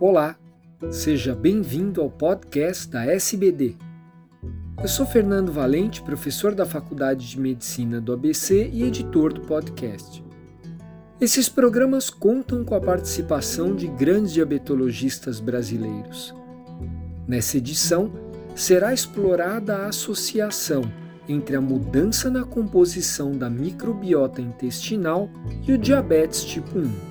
Olá, 0.00 0.34
seja 0.90 1.34
bem-vindo 1.34 2.00
ao 2.00 2.08
podcast 2.08 2.88
da 2.88 3.04
SBD. 3.04 3.76
Eu 4.80 4.88
sou 4.88 5.04
Fernando 5.04 5.52
Valente, 5.52 6.00
professor 6.00 6.54
da 6.54 6.64
Faculdade 6.64 7.28
de 7.28 7.38
Medicina 7.38 8.00
do 8.00 8.14
ABC 8.14 8.70
e 8.72 8.82
editor 8.84 9.30
do 9.30 9.42
podcast. 9.42 10.24
Esses 11.20 11.50
programas 11.50 12.08
contam 12.08 12.64
com 12.64 12.74
a 12.74 12.80
participação 12.80 13.76
de 13.76 13.88
grandes 13.88 14.32
diabetologistas 14.32 15.38
brasileiros. 15.38 16.34
Nessa 17.28 17.58
edição, 17.58 18.10
será 18.56 18.94
explorada 18.94 19.76
a 19.76 19.88
associação 19.88 20.80
entre 21.28 21.56
a 21.56 21.60
mudança 21.60 22.30
na 22.30 22.42
composição 22.42 23.32
da 23.32 23.50
microbiota 23.50 24.40
intestinal 24.40 25.28
e 25.68 25.74
o 25.74 25.78
diabetes 25.78 26.42
tipo 26.42 26.78
1. 26.78 27.09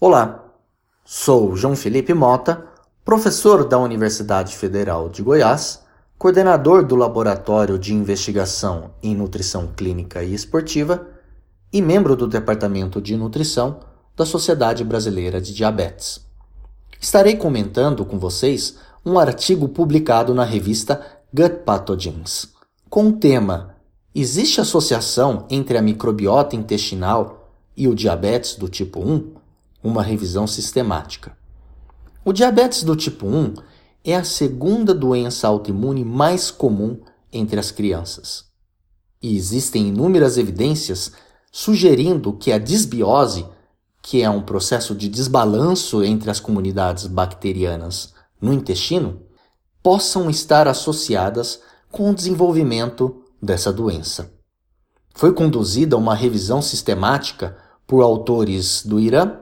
Olá, 0.00 0.54
sou 1.04 1.56
João 1.56 1.74
Felipe 1.74 2.14
Mota, 2.14 2.64
professor 3.04 3.64
da 3.64 3.76
Universidade 3.80 4.56
Federal 4.56 5.08
de 5.08 5.24
Goiás, 5.24 5.82
coordenador 6.16 6.86
do 6.86 6.94
Laboratório 6.94 7.76
de 7.76 7.92
Investigação 7.92 8.92
em 9.02 9.12
Nutrição 9.12 9.72
Clínica 9.76 10.22
e 10.22 10.32
Esportiva 10.32 11.08
e 11.72 11.82
membro 11.82 12.14
do 12.14 12.28
Departamento 12.28 13.02
de 13.02 13.16
Nutrição 13.16 13.80
da 14.16 14.24
Sociedade 14.24 14.84
Brasileira 14.84 15.40
de 15.40 15.52
Diabetes. 15.52 16.24
Estarei 17.00 17.34
comentando 17.34 18.04
com 18.04 18.20
vocês 18.20 18.78
um 19.04 19.18
artigo 19.18 19.68
publicado 19.68 20.32
na 20.32 20.44
revista 20.44 21.04
Gut 21.34 21.64
Pathogens, 21.64 22.54
com 22.88 23.08
o 23.08 23.12
tema 23.14 23.74
Existe 24.14 24.60
associação 24.60 25.44
entre 25.50 25.76
a 25.76 25.82
microbiota 25.82 26.54
intestinal 26.54 27.50
e 27.76 27.88
o 27.88 27.96
diabetes 27.96 28.54
do 28.54 28.68
tipo 28.68 29.00
1? 29.00 29.37
Uma 29.82 30.02
revisão 30.02 30.46
sistemática. 30.46 31.36
O 32.24 32.32
diabetes 32.32 32.82
do 32.82 32.96
tipo 32.96 33.26
1 33.26 33.54
é 34.04 34.14
a 34.14 34.24
segunda 34.24 34.94
doença 34.94 35.46
autoimune 35.48 36.04
mais 36.04 36.50
comum 36.50 37.00
entre 37.32 37.58
as 37.58 37.70
crianças. 37.70 38.44
E 39.22 39.36
existem 39.36 39.88
inúmeras 39.88 40.38
evidências 40.38 41.12
sugerindo 41.50 42.32
que 42.32 42.52
a 42.52 42.58
disbiose 42.58 43.46
que 44.02 44.22
é 44.22 44.30
um 44.30 44.40
processo 44.40 44.94
de 44.94 45.08
desbalanço 45.08 46.02
entre 46.02 46.30
as 46.30 46.40
comunidades 46.40 47.06
bacterianas 47.06 48.14
no 48.40 48.52
intestino, 48.54 49.20
possam 49.82 50.30
estar 50.30 50.68
associadas 50.68 51.60
com 51.90 52.10
o 52.10 52.14
desenvolvimento 52.14 53.22
dessa 53.42 53.72
doença. 53.72 54.32
Foi 55.14 55.32
conduzida 55.32 55.96
uma 55.96 56.14
revisão 56.14 56.62
sistemática 56.62 57.56
por 57.86 58.02
autores 58.02 58.84
do 58.84 59.00
Irã 59.00 59.40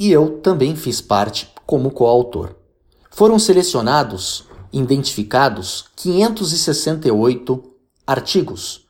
e 0.00 0.10
eu 0.10 0.38
também 0.38 0.74
fiz 0.74 1.02
parte 1.02 1.52
como 1.66 1.90
coautor. 1.90 2.56
Foram 3.10 3.38
selecionados, 3.38 4.44
identificados 4.72 5.84
568 5.94 7.62
artigos, 8.06 8.86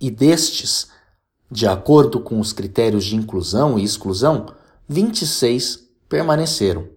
e 0.00 0.08
destes, 0.08 0.86
de 1.50 1.66
acordo 1.66 2.20
com 2.20 2.38
os 2.38 2.52
critérios 2.52 3.04
de 3.04 3.16
inclusão 3.16 3.76
e 3.76 3.82
exclusão, 3.82 4.54
26 4.88 5.80
permaneceram. 6.08 6.88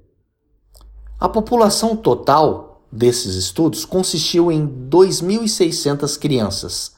A 1.19 1.27
população 1.27 1.95
total 1.95 2.83
desses 2.91 3.33
estudos 3.33 3.83
consistiu 3.83 4.51
em 4.51 4.67
2.600 4.67 6.19
crianças 6.19 6.93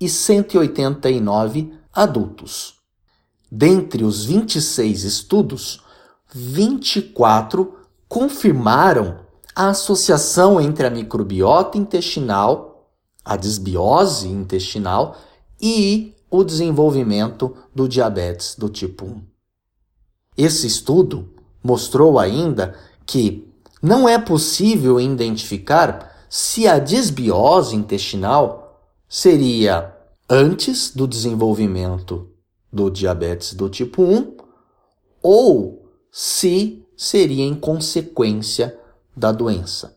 e 0.00 0.08
189 0.08 1.74
adultos. 1.92 2.76
Dentre 3.52 4.04
os 4.04 4.24
26 4.24 5.04
estudos, 5.04 5.82
24 6.32 7.74
confirmaram 8.08 9.20
a 9.54 9.70
associação 9.70 10.60
entre 10.60 10.86
a 10.86 10.90
microbiota 10.90 11.76
intestinal, 11.76 12.90
a 13.24 13.36
desbiose 13.36 14.28
intestinal 14.28 15.16
e 15.60 16.14
o 16.30 16.44
desenvolvimento 16.44 17.56
do 17.74 17.88
diabetes 17.88 18.54
do 18.54 18.68
tipo 18.68 19.04
1. 19.06 19.22
Esse 20.36 20.66
estudo 20.66 21.32
mostrou 21.62 22.18
ainda 22.18 22.74
que 23.04 23.48
não 23.82 24.08
é 24.08 24.18
possível 24.18 25.00
identificar 25.00 26.26
se 26.28 26.68
a 26.68 26.78
desbiose 26.78 27.74
intestinal 27.74 28.80
seria 29.08 29.94
antes 30.28 30.94
do 30.94 31.06
desenvolvimento 31.06 32.28
do 32.70 32.90
diabetes 32.90 33.54
do 33.54 33.68
tipo 33.68 34.02
1 34.02 34.36
ou 35.22 35.87
se 36.20 36.84
seria 36.96 37.44
em 37.44 37.54
consequência 37.54 38.76
da 39.16 39.30
doença. 39.30 39.96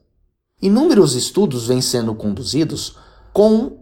Inúmeros 0.62 1.16
estudos 1.16 1.66
vêm 1.66 1.82
sendo 1.82 2.14
conduzidos 2.14 2.96
com 3.34 3.80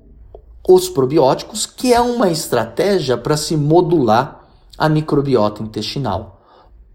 os 0.66 0.88
probióticos, 0.88 1.66
que 1.66 1.94
é 1.94 2.00
uma 2.00 2.31
estratégia 2.31 3.17
para 3.17 3.35
se 3.35 3.57
modular 3.57 4.47
a 4.77 4.88
microbiota 4.88 5.61
intestinal. 5.61 6.41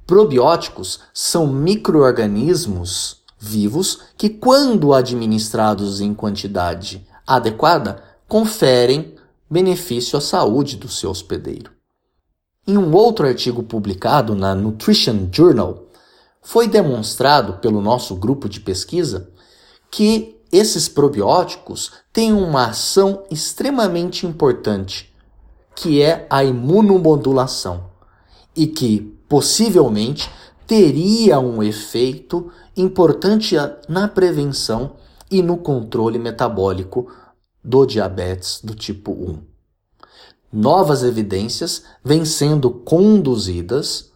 Probióticos 0.07 1.01
são 1.13 1.47
microorganismos 1.47 3.19
vivos 3.39 4.01
que, 4.17 4.31
quando 4.31 4.95
administrados 4.95 6.01
em 6.01 6.15
quantidade 6.15 7.07
adequada, 7.27 8.03
conferem 8.27 9.15
benefício 9.51 10.17
à 10.17 10.23
saúde 10.23 10.79
do 10.79 10.89
seu 10.89 11.11
hospedeiro. 11.11 11.71
Em 12.67 12.79
um 12.79 12.95
outro 12.95 13.27
artigo 13.27 13.63
publicado 13.63 14.35
na 14.35 14.55
Nutrition 14.55 15.29
Journal, 15.31 15.85
foi 16.41 16.67
demonstrado 16.67 17.59
pelo 17.59 17.83
nosso 17.83 18.17
grupo 18.17 18.49
de 18.49 18.59
pesquisa 18.59 19.29
que 19.91 20.41
esses 20.51 20.89
probióticos 20.89 21.93
têm 22.11 22.33
uma 22.33 22.69
ação 22.69 23.23
extremamente 23.31 24.27
importante, 24.27 25.15
que 25.77 26.01
é 26.01 26.27
a 26.31 26.43
imunomodulação, 26.43 27.91
e 28.57 28.67
que 28.67 29.01
possivelmente 29.29 30.31
teria 30.67 31.39
um 31.39 31.63
efeito 31.63 32.51
importante 32.75 33.57
na 33.87 34.09
prevenção 34.09 34.93
e 35.31 35.43
no 35.43 35.59
controle 35.59 36.19
metabólico 36.19 37.13
do 37.63 37.85
diabetes 37.85 38.61
do 38.63 38.75
tipo 38.75 39.13
1. 39.13 39.54
Novas 40.57 41.03
evidências 41.03 41.83
vêm 42.05 42.25
sendo 42.25 42.71
conduzidas 42.71 44.13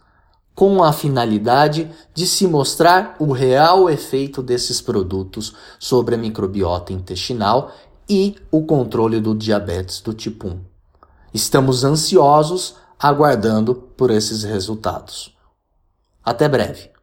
com 0.54 0.84
a 0.84 0.92
finalidade 0.92 1.90
de 2.14 2.28
se 2.28 2.46
mostrar 2.46 3.16
o 3.18 3.32
real 3.32 3.90
efeito 3.90 4.40
desses 4.40 4.80
produtos 4.80 5.56
sobre 5.80 6.14
a 6.14 6.18
microbiota 6.18 6.92
intestinal 6.92 7.72
e 8.08 8.36
o 8.52 8.62
controle 8.64 9.20
do 9.20 9.34
diabetes 9.34 10.00
do 10.00 10.14
tipo 10.14 10.46
1. 10.46 10.60
Estamos 11.34 11.82
ansiosos 11.82 12.76
aguardando 12.96 13.74
por 13.74 14.08
esses 14.08 14.44
resultados. 14.44 15.36
Até 16.24 16.48
breve. 16.48 16.97